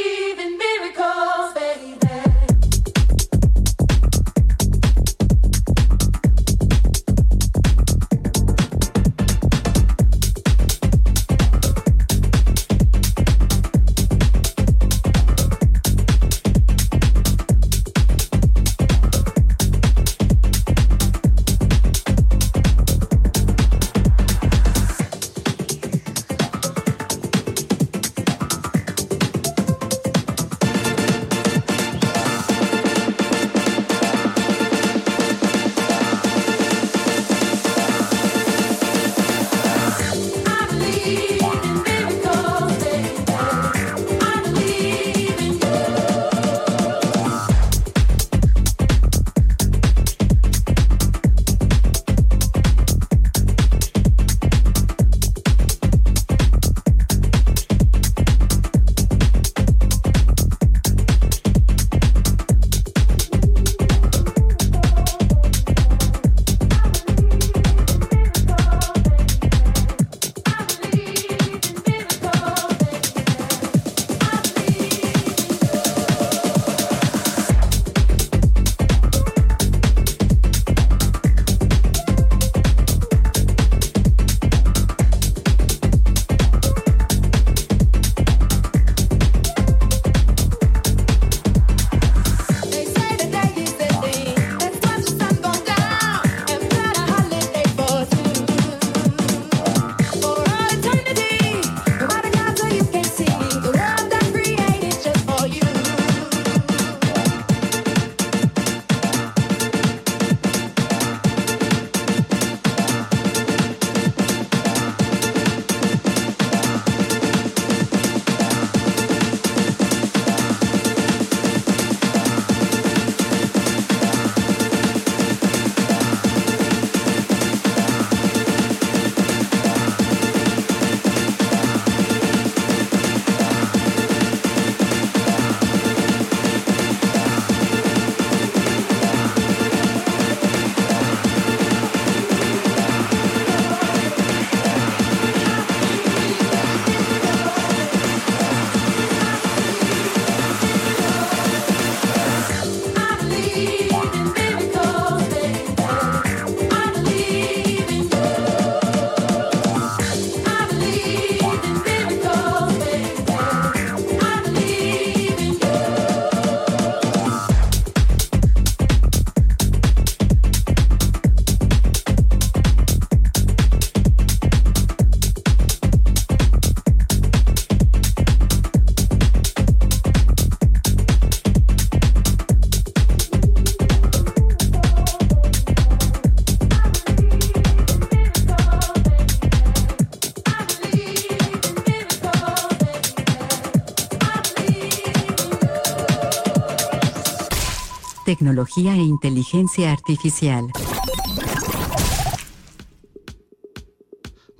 tecnología 198.54 198.94
e 198.94 199.02
inteligencia 199.02 199.92
artificial. 199.92 200.72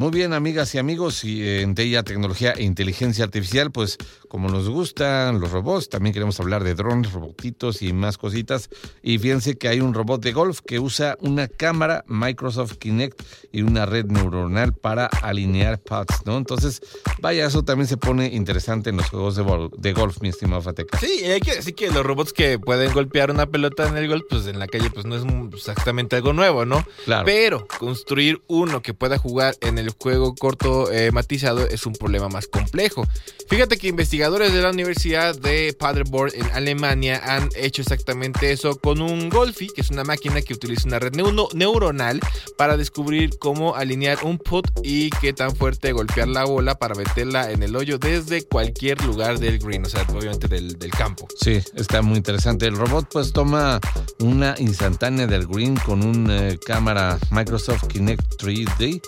Muy 0.04 0.12
bien, 0.12 0.34
amigas 0.34 0.76
y 0.76 0.80
amigos, 0.80 1.24
y 1.24 1.48
en 1.48 1.76
TIA, 1.76 2.04
tecnología 2.04 2.52
e 2.52 2.64
inteligencia 2.64 3.24
artificial, 3.24 3.72
pues 3.72 3.98
como 4.28 4.50
nos 4.50 4.68
gustan 4.68 5.40
los 5.40 5.52
robots, 5.52 5.88
también 5.88 6.12
queremos 6.12 6.38
hablar 6.42 6.66
de 6.66 6.76
drones, 6.76 7.14
robotitos 7.14 7.82
y 7.82 7.94
más 7.94 8.18
cositas. 8.18 8.70
Y 9.02 9.18
fíjense 9.18 9.58
que 9.58 9.70
hay 9.70 9.80
un 9.80 9.94
robot 9.94 10.22
de 10.22 10.34
golf 10.34 10.60
que 10.60 10.78
usa 10.78 11.18
una 11.22 11.48
cámara 11.48 12.04
Microsoft 12.08 12.80
Kinect 12.80 13.24
y 13.54 13.62
una 13.62 13.86
red 13.86 14.08
neuronal 14.08 14.74
para 14.74 15.06
alinear 15.06 15.80
pads, 15.80 16.26
¿no? 16.26 16.38
Entonces, 16.38 16.82
vaya, 17.22 17.46
eso 17.46 17.64
también 17.64 17.88
se 17.88 17.96
pone 17.96 18.28
interesante 18.28 18.90
en 18.90 18.98
los 18.98 19.10
juegos 19.10 19.38
de, 19.78 19.94
golf, 19.94 20.18
mi 20.20 20.28
estimado 20.28 20.62
Fateca. 20.62 21.00
Sí, 21.00 21.24
hay 21.24 21.40
que 21.40 21.56
decir 21.56 21.76
que 21.76 21.90
los 21.90 22.06
robots 22.06 22.34
que 22.34 22.60
pueden 22.60 22.92
golpear 22.92 23.32
una 23.32 23.46
pelota 23.46 23.88
en 23.88 23.96
el 23.96 24.10
golf, 24.10 24.24
pues 24.30 24.48
en 24.48 24.60
la 24.60 24.68
calle, 24.68 24.90
pues 24.90 25.06
no 25.06 25.16
es 25.16 25.24
exactamente 25.54 26.18
algo 26.18 26.34
nuevo, 26.34 26.66
¿no? 26.66 26.86
Claro. 27.06 27.24
Pero 27.24 27.68
construir 27.80 28.42
uno 28.48 28.82
que 28.82 28.94
pueda 28.94 29.18
jugar 29.18 29.56
en 29.62 29.78
el 29.78 29.93
juego 30.00 30.36
corto 30.36 30.92
eh, 30.92 31.12
matizado 31.12 31.68
es 31.68 31.86
un 31.86 31.94
problema 31.94 32.30
más 32.30 32.48
complejo. 32.48 33.06
Fíjate 33.50 33.78
que 33.78 33.88
investigadores 33.88 34.54
de 34.54 34.62
la 34.62 34.70
Universidad 34.72 35.36
de 35.38 35.76
Paderborn 35.78 36.32
en 36.36 36.46
Alemania 36.52 37.22
han 37.24 37.50
hecho 37.56 37.82
exactamente 37.82 38.52
eso 38.52 38.76
con 38.78 39.02
un 39.02 39.30
Golfi, 39.30 39.68
que 39.68 39.82
es 39.82 39.90
una 39.90 40.04
máquina 40.04 40.42
que 40.42 40.54
utiliza 40.54 40.88
una 40.88 41.00
red 41.00 41.14
neu- 41.14 41.54
neuronal 41.54 42.20
para 42.58 42.78
descubrir 42.78 43.38
cómo 43.40 43.76
alinear 43.76 44.20
un 44.24 44.38
put 44.38 44.66
y 44.84 45.10
qué 45.22 45.34
tan 45.34 45.56
fuerte 45.56 45.92
golpear 45.92 46.28
la 46.28 46.46
bola 46.46 46.76
para 46.76 46.96
meterla 46.96 47.52
en 47.52 47.64
el 47.64 47.76
hoyo 47.76 47.98
desde 47.98 48.44
cualquier 48.44 49.04
lugar 49.04 49.40
del 49.40 49.60
green, 49.60 49.86
o 49.86 49.90
sea, 49.90 50.06
obviamente 50.10 50.48
del, 50.48 50.78
del 50.80 50.92
campo. 50.92 51.28
Sí, 51.40 51.60
está 51.76 52.02
muy 52.02 52.18
interesante. 52.18 52.66
El 52.66 52.76
robot 52.78 53.08
pues 53.12 53.34
toma 53.34 53.80
una 54.20 54.56
instantánea 54.58 55.28
del 55.28 55.46
green 55.48 55.76
con 55.76 56.04
una 56.04 56.56
cámara 56.66 57.20
Microsoft 57.32 57.88
Kinect 57.88 58.42
3D 58.42 59.02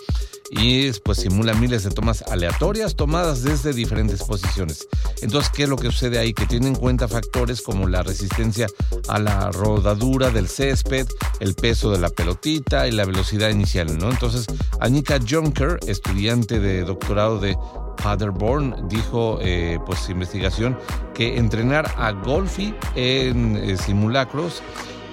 y 0.50 0.92
pues 1.00 1.18
simula 1.18 1.54
miles 1.54 1.84
de 1.84 1.90
tomas 1.90 2.22
aleatorias 2.22 2.96
tomadas 2.96 3.42
desde 3.42 3.72
diferentes 3.72 4.22
posiciones. 4.22 4.86
Entonces, 5.22 5.50
¿qué 5.54 5.64
es 5.64 5.68
lo 5.68 5.76
que 5.76 5.90
sucede 5.90 6.18
ahí? 6.18 6.32
Que 6.32 6.46
tiene 6.46 6.68
en 6.68 6.74
cuenta 6.74 7.08
factores 7.08 7.62
como 7.62 7.88
la 7.88 8.02
resistencia 8.02 8.66
a 9.08 9.18
la 9.18 9.50
rodadura 9.50 10.30
del 10.30 10.48
césped, 10.48 11.06
el 11.40 11.54
peso 11.54 11.90
de 11.90 11.98
la 11.98 12.10
pelotita 12.10 12.86
y 12.86 12.92
la 12.92 13.04
velocidad 13.04 13.50
inicial, 13.50 13.98
¿no? 13.98 14.10
Entonces, 14.10 14.46
Anika 14.80 15.18
Junker, 15.26 15.78
estudiante 15.86 16.60
de 16.60 16.82
doctorado 16.84 17.38
de 17.38 17.56
Paderborn 18.02 18.88
dijo, 18.88 19.38
eh, 19.40 19.78
pues 19.84 20.08
investigación, 20.08 20.78
que 21.14 21.38
entrenar 21.38 21.92
a 21.96 22.12
Golfi 22.12 22.74
en 22.94 23.56
eh, 23.56 23.76
simulacros 23.76 24.62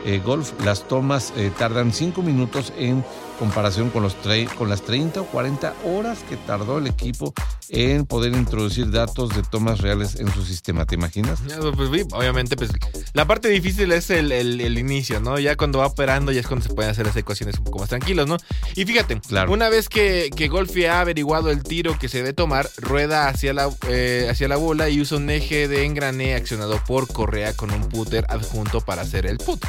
eh, 0.05 0.21
golf, 0.23 0.51
las 0.65 0.85
tomas 0.87 1.31
tardan 1.57 1.93
5 1.93 2.21
minutos 2.21 2.73
en 2.77 3.05
comparación 3.39 3.89
con, 3.89 4.03
los 4.03 4.15
tre- 4.23 4.51
con 4.55 4.69
las 4.69 4.81
30 4.83 5.21
o 5.21 5.25
40 5.25 5.73
horas 5.85 6.19
que 6.29 6.37
tardó 6.37 6.77
el 6.77 6.87
equipo 6.87 7.33
en 7.69 8.05
poder 8.05 8.33
introducir 8.33 8.91
datos 8.91 9.29
de 9.35 9.41
tomas 9.43 9.79
reales 9.79 10.15
en 10.19 10.31
su 10.33 10.43
sistema. 10.45 10.85
¿Te 10.85 10.95
imaginas? 10.95 11.39
Pues, 11.75 11.89
sí, 11.93 12.07
obviamente, 12.11 12.55
pues 12.55 12.71
la 13.13 13.25
parte 13.25 13.49
difícil 13.49 13.91
es 13.91 14.09
el, 14.09 14.31
el- 14.31 14.61
el 14.61 14.77
inicio, 14.77 15.19
¿no? 15.19 15.39
Ya 15.39 15.55
cuando 15.55 15.79
va 15.79 15.87
operando 15.87 16.31
ya 16.31 16.39
es 16.41 16.47
cuando 16.47 16.65
se 16.67 16.73
pueden 16.73 16.91
hacer 16.91 17.05
las 17.05 17.15
ecuaciones 17.15 17.57
un 17.57 17.63
poco 17.65 17.79
más 17.79 17.89
tranquilos, 17.89 18.27
¿no? 18.27 18.37
Y 18.75 18.85
fíjate, 18.85 19.19
Claro. 19.21 19.51
una 19.51 19.69
vez 19.69 19.89
que, 19.89 20.29
que 20.35 20.47
Golfi 20.47 20.85
ha 20.85 21.01
averiguado 21.01 21.49
el 21.49 21.63
tiro 21.63 21.97
que 21.97 22.09
se 22.09 22.17
debe 22.17 22.33
tomar, 22.33 22.69
rueda 22.77 23.27
hacia 23.27 23.53
la, 23.53 23.69
eh, 23.89 24.27
hacia 24.29 24.47
la 24.47 24.55
bola 24.57 24.89
y 24.89 25.01
usa 25.01 25.17
un 25.17 25.29
eje 25.29 25.67
de 25.67 25.85
engrane 25.85 26.35
accionado 26.35 26.79
por 26.87 27.07
correa 27.11 27.53
con 27.55 27.71
un 27.71 27.89
putter 27.89 28.25
adjunto 28.29 28.81
para 28.81 29.01
hacer 29.01 29.25
el 29.25 29.37
put. 29.37 29.63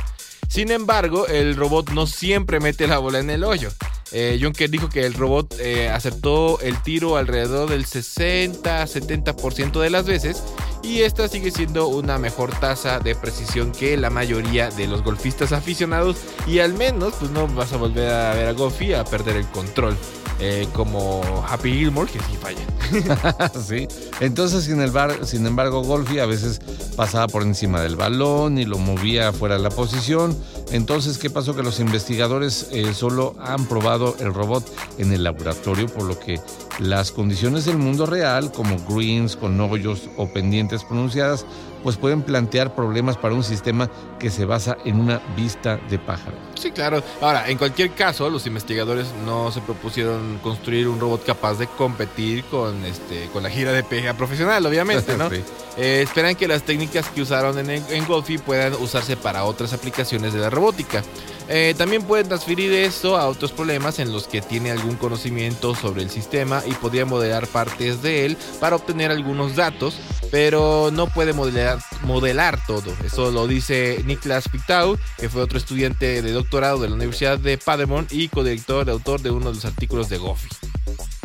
Sin 0.55 0.71
embargo, 0.71 1.27
el 1.27 1.57
robot 1.57 1.90
no 1.90 2.07
siempre 2.07 2.61
mete 2.61 2.87
la 2.87 2.99
bola 2.99 3.19
en 3.19 3.29
el 3.29 3.43
hoyo. 3.43 3.71
Eh, 4.12 4.38
Juncker 4.40 4.71
dijo 4.71 4.88
que 4.88 5.05
el 5.05 5.14
robot 5.14 5.57
eh, 5.59 5.88
acertó 5.88 6.61
el 6.61 6.81
tiro 6.81 7.17
alrededor 7.17 7.69
del 7.69 7.85
60-70% 7.87 9.81
de 9.81 9.90
las 9.90 10.07
veces 10.07 10.45
y 10.85 11.01
esta 11.01 11.27
sigue 11.27 11.51
siendo 11.51 11.88
una 11.88 12.19
mejor 12.19 12.57
tasa 12.61 13.01
de 13.01 13.17
precisión 13.17 13.73
que 13.73 13.97
la 13.97 14.11
mayoría 14.11 14.71
de 14.71 14.87
los 14.87 15.03
golfistas 15.03 15.51
aficionados 15.51 16.19
y 16.47 16.61
al 16.61 16.73
menos 16.75 17.14
pues 17.19 17.33
no 17.33 17.49
vas 17.49 17.73
a 17.73 17.77
volver 17.77 18.12
a 18.12 18.35
ver 18.35 18.47
a 18.47 18.53
Goffy 18.53 18.93
a 18.93 19.03
perder 19.05 19.35
el 19.35 19.49
control 19.49 19.97
eh, 20.40 20.66
como 20.73 21.23
Happy 21.49 21.73
Gilmore 21.73 22.11
que 22.11 22.18
sí 22.20 22.37
falla. 22.40 23.51
sí. 23.66 23.87
Entonces, 24.20 24.64
sin, 24.64 24.81
el 24.81 24.90
bar- 24.90 25.27
sin 25.27 25.47
embargo, 25.47 25.83
Golfi 25.83 26.18
a 26.18 26.27
veces 26.27 26.61
pasaba 26.97 27.29
por 27.29 27.42
encima 27.42 27.81
del 27.81 27.97
balón 27.97 28.59
y 28.59 28.64
lo 28.64 28.79
movía 28.79 29.33
fuera 29.33 29.57
de 29.57 29.62
la 29.62 29.70
posición. 29.70 30.37
Entonces, 30.73 31.18
¿qué 31.18 31.31
pasó? 31.31 31.55
Que 31.55 31.62
los 31.62 31.81
investigadores 31.81 32.68
eh, 32.73 32.94
solo 32.94 33.35
han 33.40 33.66
probado 33.66 34.16
el 34.20 34.33
robot 34.35 34.64
en 34.99 35.12
el 35.12 35.25
laboratorio, 35.25 35.87
por 35.87 36.05
lo 36.05 36.18
que 36.18 36.40
las 36.79 37.12
condiciones 37.12 37.64
del 37.66 37.79
mundo 37.79 38.07
real, 38.07 38.51
como 38.53 38.77
greens 38.88 39.37
con 39.37 39.61
hoyos 39.61 40.09
o 40.16 40.27
pendientes 40.33 40.83
pronunciadas, 40.85 41.47
pues 41.85 41.99
pueden 41.99 42.23
plantear 42.23 42.75
problemas 42.75 43.18
para 43.18 43.35
un 43.35 43.44
sistema 43.44 43.90
que 44.18 44.31
se 44.31 44.47
basa 44.47 44.79
en 44.87 44.99
una 44.99 45.20
vista 45.37 45.77
de 45.90 45.99
pájaro. 45.99 46.35
Sí, 46.55 46.70
claro. 46.70 47.03
Ahora, 47.20 47.51
en 47.51 47.59
cualquier 47.59 47.90
caso, 47.90 48.31
los 48.31 48.47
investigadores 48.47 49.07
no 49.27 49.53
se 49.53 49.61
propusieron 49.61 50.38
construir 50.42 50.88
un 50.88 50.99
robot 50.99 51.27
capaz 51.27 51.59
de 51.59 51.66
competir 51.66 52.44
con 52.44 52.83
este 52.87 53.29
con 53.35 53.42
la 53.42 53.51
gira 53.51 53.73
de 53.73 53.85
PGA 53.85 54.14
profesional, 54.14 54.64
obviamente, 54.64 55.16
¿no? 55.16 55.29
Sí. 55.35 55.42
Eh, 55.77 56.03
esperan 56.03 56.37
que 56.37 56.47
las 56.47 56.62
técnicas 56.62 57.09
que 57.09 57.20
usaron 57.20 57.59
en, 57.59 57.68
en 57.70 58.07
Golfi 58.07 58.38
puedan 58.38 58.75
usarse 58.75 59.16
para 59.16 59.44
otras 59.44 59.73
aplicaciones 59.73 60.33
de 60.33 60.38
la 60.38 60.49
robótica. 60.49 61.03
Eh, 61.49 61.75
también 61.77 62.03
pueden 62.03 62.29
transferir 62.29 62.73
esto 62.73 63.17
a 63.17 63.29
otros 63.29 63.53
problemas 63.53 63.99
en 63.99 64.13
los 64.13 64.27
que 64.27 64.41
tiene 64.41 64.71
algún 64.71 64.97
conocimiento 64.97 65.75
sobre 65.75 66.03
el 66.03 66.11
sistema 66.11 66.63
y 66.67 66.73
podría 66.73 67.05
modelar 67.05 67.47
partes 67.47 68.03
de 68.03 68.25
él 68.25 68.37
para 68.61 68.77
obtener 68.77 69.11
algunos 69.11 69.55
datos, 69.55 69.97
pero 70.31 70.91
no 70.93 71.07
puede 71.07 71.33
modelar, 71.33 72.59
todo. 72.67 72.95
Eso 73.05 73.31
lo 73.31 73.47
dice 73.47 74.03
Niklas 74.07 74.49
Pittau, 74.49 74.99
que 75.19 75.29
fue 75.29 75.43
otro 75.43 75.59
estudiante 75.59 76.23
de 76.23 76.33
doctorado 76.33 76.79
de 76.79 76.89
la 76.89 76.95
Universidad 76.95 77.39
de 77.39 77.59
Paderborn 77.59 78.07
y 78.11 78.29
codirector 78.29 78.87
y 78.87 78.91
autor 78.91 79.21
de 79.21 79.31
uno 79.31 79.49
de 79.49 79.55
los 79.55 79.65
artículos 79.65 80.09
de 80.09 80.19
Goffy. 80.19 80.49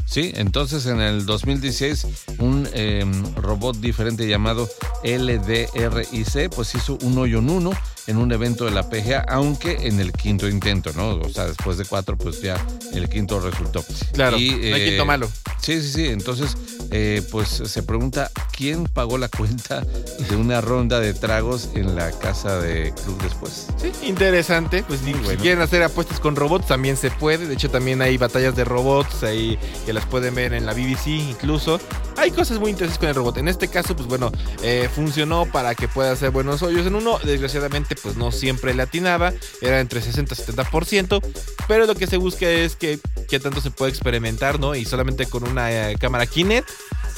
Sí, 0.10 0.32
entonces 0.36 0.88
en 0.88 1.00
el 1.02 1.28
2016 1.28 2.08
un 2.40 2.68
eh, 2.74 3.06
robot 3.36 3.78
diferente 3.78 4.28
llamado 4.28 4.68
LDRIC 5.04 6.50
pues 6.50 6.74
hizo 6.74 6.98
un 7.04 7.20
hoyo 7.20 7.38
en 7.38 7.50
uno 7.52 7.72
en 8.10 8.18
un 8.18 8.32
evento 8.32 8.66
de 8.66 8.72
la 8.72 8.90
PGA, 8.90 9.24
aunque 9.28 9.88
en 9.88 10.00
el 10.00 10.12
quinto 10.12 10.48
intento, 10.48 10.92
¿no? 10.96 11.12
O 11.12 11.30
sea, 11.30 11.46
después 11.46 11.78
de 11.78 11.86
cuatro 11.86 12.18
pues 12.18 12.42
ya 12.42 12.58
el 12.92 13.08
quinto 13.08 13.40
resultó. 13.40 13.86
Claro, 14.14 14.38
Y, 14.38 14.50
no 14.50 14.76
hay 14.76 14.82
eh, 14.82 14.86
quinto 14.90 15.06
malo. 15.06 15.30
Sí, 15.62 15.80
sí, 15.80 15.90
sí. 15.90 16.08
Entonces, 16.08 16.58
eh, 16.90 17.22
pues 17.30 17.50
se 17.50 17.84
pregunta 17.84 18.32
quién 18.52 18.86
pagó 18.86 19.20
la 19.20 19.30
cuenta 19.30 19.82
de 20.28 20.36
una 20.36 20.60
ronda 20.60 21.00
de 21.00 21.14
tragos 21.14 21.70
en 21.76 21.96
la 21.96 22.12
casa 22.12 22.60
de 22.60 22.94
club 23.04 23.22
después. 23.22 23.68
Sí, 23.78 23.92
interesante. 24.08 24.84
Pues 24.88 25.02
si, 25.02 25.14
si 25.14 25.20
bueno. 25.20 25.40
quieren 25.40 25.62
hacer 25.62 25.84
apuestas 25.84 26.20
con 26.20 26.36
robots, 26.36 26.66
también 26.66 26.98
se 26.98 27.12
puede. 27.12 27.46
De 27.46 27.54
hecho, 27.54 27.70
también 27.70 28.02
hay 28.02 28.18
batallas 28.18 28.56
de 28.56 28.66
robots 28.66 29.22
ahí 29.22 29.60
que 29.86 29.94
las 29.94 30.06
pueden 30.06 30.34
ver 30.34 30.54
en 30.54 30.66
la 30.66 30.74
BBC 30.74 31.08
incluso. 31.08 31.80
Hay 32.20 32.32
cosas 32.32 32.60
muy 32.60 32.72
interesantes 32.72 33.00
con 33.00 33.08
el 33.10 33.16
robot. 33.16 33.38
En 33.38 33.48
este 33.48 33.70
caso, 33.70 33.96
pues 33.96 34.08
bueno, 34.08 34.30
eh, 34.62 34.90
funcionó 34.94 35.46
para 35.46 35.74
que 35.74 35.88
pueda 35.88 36.12
hacer 36.12 36.32
buenos 36.32 36.62
hoyos 36.62 36.86
en 36.86 36.96
uno. 36.96 37.18
Desgraciadamente, 37.24 37.96
pues 37.96 38.18
no 38.18 38.32
siempre 38.34 38.74
le 38.74 38.84
atinaba. 38.84 39.32
Era 39.62 39.80
entre 39.80 40.02
60 40.02 40.34
y 40.34 40.38
70%. 40.38 41.22
Pero 41.68 41.86
lo 41.86 41.96
que 41.96 42.08
se 42.08 42.18
busca 42.18 42.50
es 42.50 42.76
que, 42.76 43.00
que 43.30 43.40
tanto 43.40 43.62
se 43.62 43.72
puede 43.72 43.92
experimentar, 43.92 44.60
¿no? 44.60 44.76
Y 44.76 44.84
solamente 44.84 45.28
con 45.28 45.48
una 45.48 45.72
eh, 45.92 45.96
cámara 45.98 46.26
Kinect 46.26 46.70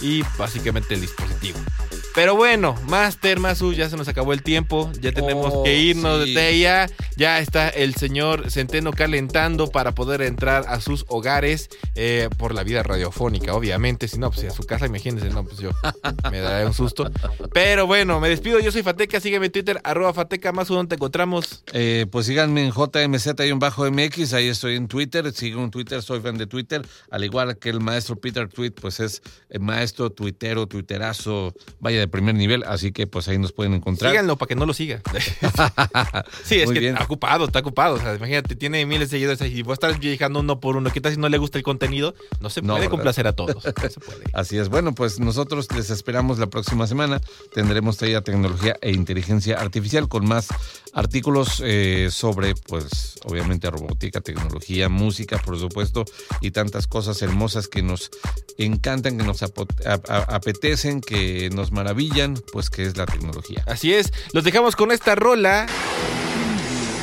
y 0.02 0.24
básicamente 0.38 0.94
el 0.94 1.02
dispositivo. 1.02 1.58
Pero 2.14 2.36
bueno, 2.36 2.76
Master 2.88 3.40
Masu, 3.40 3.72
ya 3.74 3.90
se 3.90 3.96
nos 3.98 4.08
acabó 4.08 4.34
el 4.34 4.44
tiempo. 4.44 4.92
Ya 5.00 5.12
tenemos 5.14 5.52
Oh, 5.56 5.64
que 5.64 5.78
irnos 5.78 6.26
sí. 6.26 6.34
de 6.34 6.50
ella. 6.50 6.88
Ya 7.22 7.38
está 7.38 7.70
el 7.70 7.94
señor 7.94 8.50
Centeno 8.50 8.94
calentando 8.94 9.68
para 9.70 9.92
poder 9.92 10.24
entrar 10.24 10.66
a 10.68 10.82
sus 10.82 11.06
hogares 11.08 11.70
eh, 11.94 12.30
por 12.40 12.56
la 12.56 12.64
vida 12.64 12.82
radiofónica, 12.82 13.54
obviamente. 13.54 14.08
Si 14.08 14.18
no, 14.18 14.32
pues 14.32 14.44
a 14.48 14.50
su 14.50 14.64
casa, 14.64 14.88
imagínense, 14.88 15.30
no, 15.30 15.44
pues 15.44 15.60
yo 15.60 15.70
me 16.32 16.40
daré 16.40 16.66
un 16.66 16.74
susto. 16.74 17.12
Pero 17.54 17.86
bueno, 17.86 18.20
me 18.20 18.28
despido. 18.28 18.60
Yo 18.60 18.72
soy 18.72 18.82
Fateca. 18.82 19.20
Sígueme 19.20 19.46
en 19.46 19.52
Twitter, 19.52 19.80
arroba 19.84 20.16
Fateca 20.16 20.52
Masu, 20.52 20.74
donde 20.74 20.90
te 20.90 20.96
encontramos. 20.96 21.64
Eh, 21.74 22.08
pues 22.12 22.26
síganme 22.26 22.66
en 22.66 22.72
JMZ-MX, 22.72 24.34
ahí 24.34 24.48
estoy 24.48 24.76
en 24.76 24.88
Twitter, 24.88 25.32
sigo 25.32 25.64
en 25.64 25.70
Twitter, 25.70 26.02
soy 26.02 26.22
fan 26.22 26.40
de 26.40 26.48
Twitter, 26.48 26.82
al 27.12 27.24
igual 27.24 27.56
que 27.60 27.70
el 27.70 27.82
maestro 27.82 28.16
Peter 28.16 28.50
Tweet, 28.50 28.72
pues 28.72 29.00
es 29.00 29.22
el 29.52 29.60
maestro 29.60 30.10
tuitero, 30.10 30.66
tuiterazo, 30.66 31.54
vaya 31.80 32.00
de 32.00 32.08
primer 32.08 32.34
nivel, 32.34 32.64
así 32.64 32.92
que 32.92 33.06
pues 33.06 33.28
ahí 33.28 33.38
nos 33.38 33.52
pueden 33.52 33.76
encontrar. 33.76 34.10
Síganlo 34.10 34.38
para 34.40 34.48
que 34.48 34.56
no 34.56 34.66
lo 34.66 34.74
siga. 34.74 35.04
sí, 36.44 36.62
es 36.62 36.66
Muy 36.66 36.74
que 36.74 36.80
bien. 36.80 36.96
Ocupado, 37.12 37.46
está 37.46 37.60
ocupado. 37.60 37.96
O 37.96 38.00
sea, 38.00 38.16
imagínate, 38.16 38.56
tiene 38.56 38.86
miles 38.86 39.10
de 39.10 39.18
seguidores 39.18 39.42
y 39.42 39.62
va 39.64 39.74
a 39.74 39.76
estar 39.76 40.00
viajando 40.00 40.40
uno 40.40 40.60
por 40.60 40.78
uno. 40.78 40.90
¿Qué 40.92 41.02
tal 41.02 41.12
si 41.14 41.20
no 41.20 41.28
le 41.28 41.38
gusta 41.38 41.58
el 41.58 41.64
contenido? 41.64 42.16
No 42.40 42.50
se 42.50 42.62
No, 42.62 42.68
puede 42.74 42.82
¿verdad? 42.82 42.92
complacer 42.92 43.28
a 43.28 43.34
todos. 43.34 43.56
No 43.56 43.62
se 43.90 44.00
puede. 44.00 44.24
Así 44.34 44.58
es. 44.58 44.70
Bueno, 44.70 44.94
pues 44.96 45.20
nosotros 45.20 45.68
les 45.76 45.90
esperamos 45.90 46.40
la 46.40 46.48
próxima 46.48 46.88
semana. 46.88 47.20
Tendremos 47.54 47.98
traída 47.98 48.22
tecnología 48.22 48.78
e 48.82 48.92
inteligencia 48.92 49.60
artificial 49.60 50.08
con 50.08 50.26
más 50.26 50.48
artículos 50.94 51.62
eh, 51.64 52.10
sobre, 52.12 52.56
pues, 52.56 53.16
obviamente 53.26 53.70
robótica, 53.70 54.22
tecnología, 54.22 54.90
música, 54.90 55.38
por 55.38 55.60
supuesto, 55.60 56.06
y 56.42 56.52
tantas 56.52 56.88
cosas 56.88 57.22
hermosas 57.22 57.68
que 57.68 57.82
nos 57.82 58.10
encantan, 58.58 59.18
que 59.18 59.24
nos 59.24 59.42
apetecen, 59.44 61.02
que 61.02 61.50
nos 61.54 61.72
maravillan, 61.72 62.36
pues 62.52 62.70
que 62.70 62.84
es 62.84 62.98
la 62.98 63.06
tecnología. 63.06 63.64
Así 63.68 63.94
es. 63.94 64.12
Los 64.34 64.44
dejamos 64.44 64.76
con 64.76 64.92
esta 64.92 65.16
rola. 65.16 65.68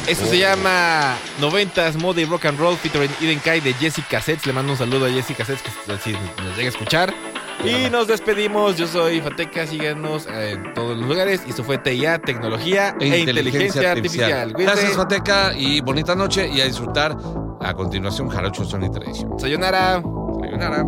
Esto 0.08 0.24
se 0.24 0.38
llama 0.38 1.16
90s 1.38 2.00
Mode 2.00 2.22
y 2.22 2.24
Rock 2.24 2.46
and 2.46 2.58
Roll 2.58 2.76
featuring 2.78 3.10
Eden 3.20 3.40
Kai 3.40 3.60
de 3.60 3.74
Jessica 3.74 4.22
Sets. 4.22 4.46
Le 4.46 4.54
mando 4.54 4.72
un 4.72 4.78
saludo 4.78 5.04
a 5.04 5.10
Jessica 5.10 5.44
Sets 5.44 5.60
que 5.62 5.70
si 5.98 6.12
nos 6.12 6.56
llega 6.56 6.66
a 6.66 6.68
escuchar. 6.68 7.14
Y 7.62 7.90
nos 7.90 8.06
despedimos. 8.06 8.76
Yo 8.78 8.86
soy 8.86 9.20
Fateca. 9.20 9.66
Síganos 9.66 10.26
en 10.26 10.72
todos 10.72 10.96
los 10.96 11.06
lugares. 11.06 11.42
Y 11.46 11.50
esto 11.50 11.62
fue 11.62 11.76
TIA, 11.76 12.20
Tecnología 12.20 12.96
e, 12.98 13.18
Inteligencia, 13.18 13.92
Artificial. 13.92 14.54
Gracias, 14.54 14.96
Fateca, 14.96 15.52
y 15.54 15.82
bonita 15.82 16.14
noche 16.14 16.48
y 16.48 16.62
a 16.62 16.64
disfrutar. 16.64 17.14
A 17.60 17.74
continuación, 17.74 18.30
Jarocho 18.30 18.64
Son 18.64 18.82
y 18.84 18.90
Tradición. 18.90 19.38
Sayonara. 19.38 20.02
Sayonara. 20.40 20.84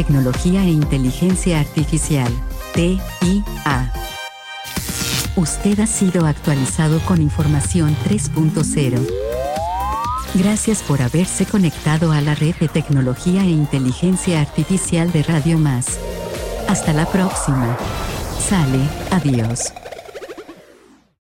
Tecnología 0.00 0.64
e 0.64 0.70
Inteligencia 0.70 1.60
Artificial. 1.60 2.32
TIA. 2.72 3.92
Usted 5.36 5.78
ha 5.78 5.86
sido 5.86 6.24
actualizado 6.24 7.00
con 7.00 7.20
información 7.20 7.94
3.0. 8.08 9.06
Gracias 10.36 10.82
por 10.82 11.02
haberse 11.02 11.44
conectado 11.44 12.12
a 12.12 12.22
la 12.22 12.34
red 12.34 12.54
de 12.54 12.68
tecnología 12.68 13.42
e 13.42 13.50
inteligencia 13.50 14.40
artificial 14.40 15.12
de 15.12 15.22
Radio 15.22 15.58
Más. 15.58 15.98
Hasta 16.66 16.94
la 16.94 17.04
próxima. 17.04 17.76
Sale, 18.48 18.88
adiós. 19.10 19.70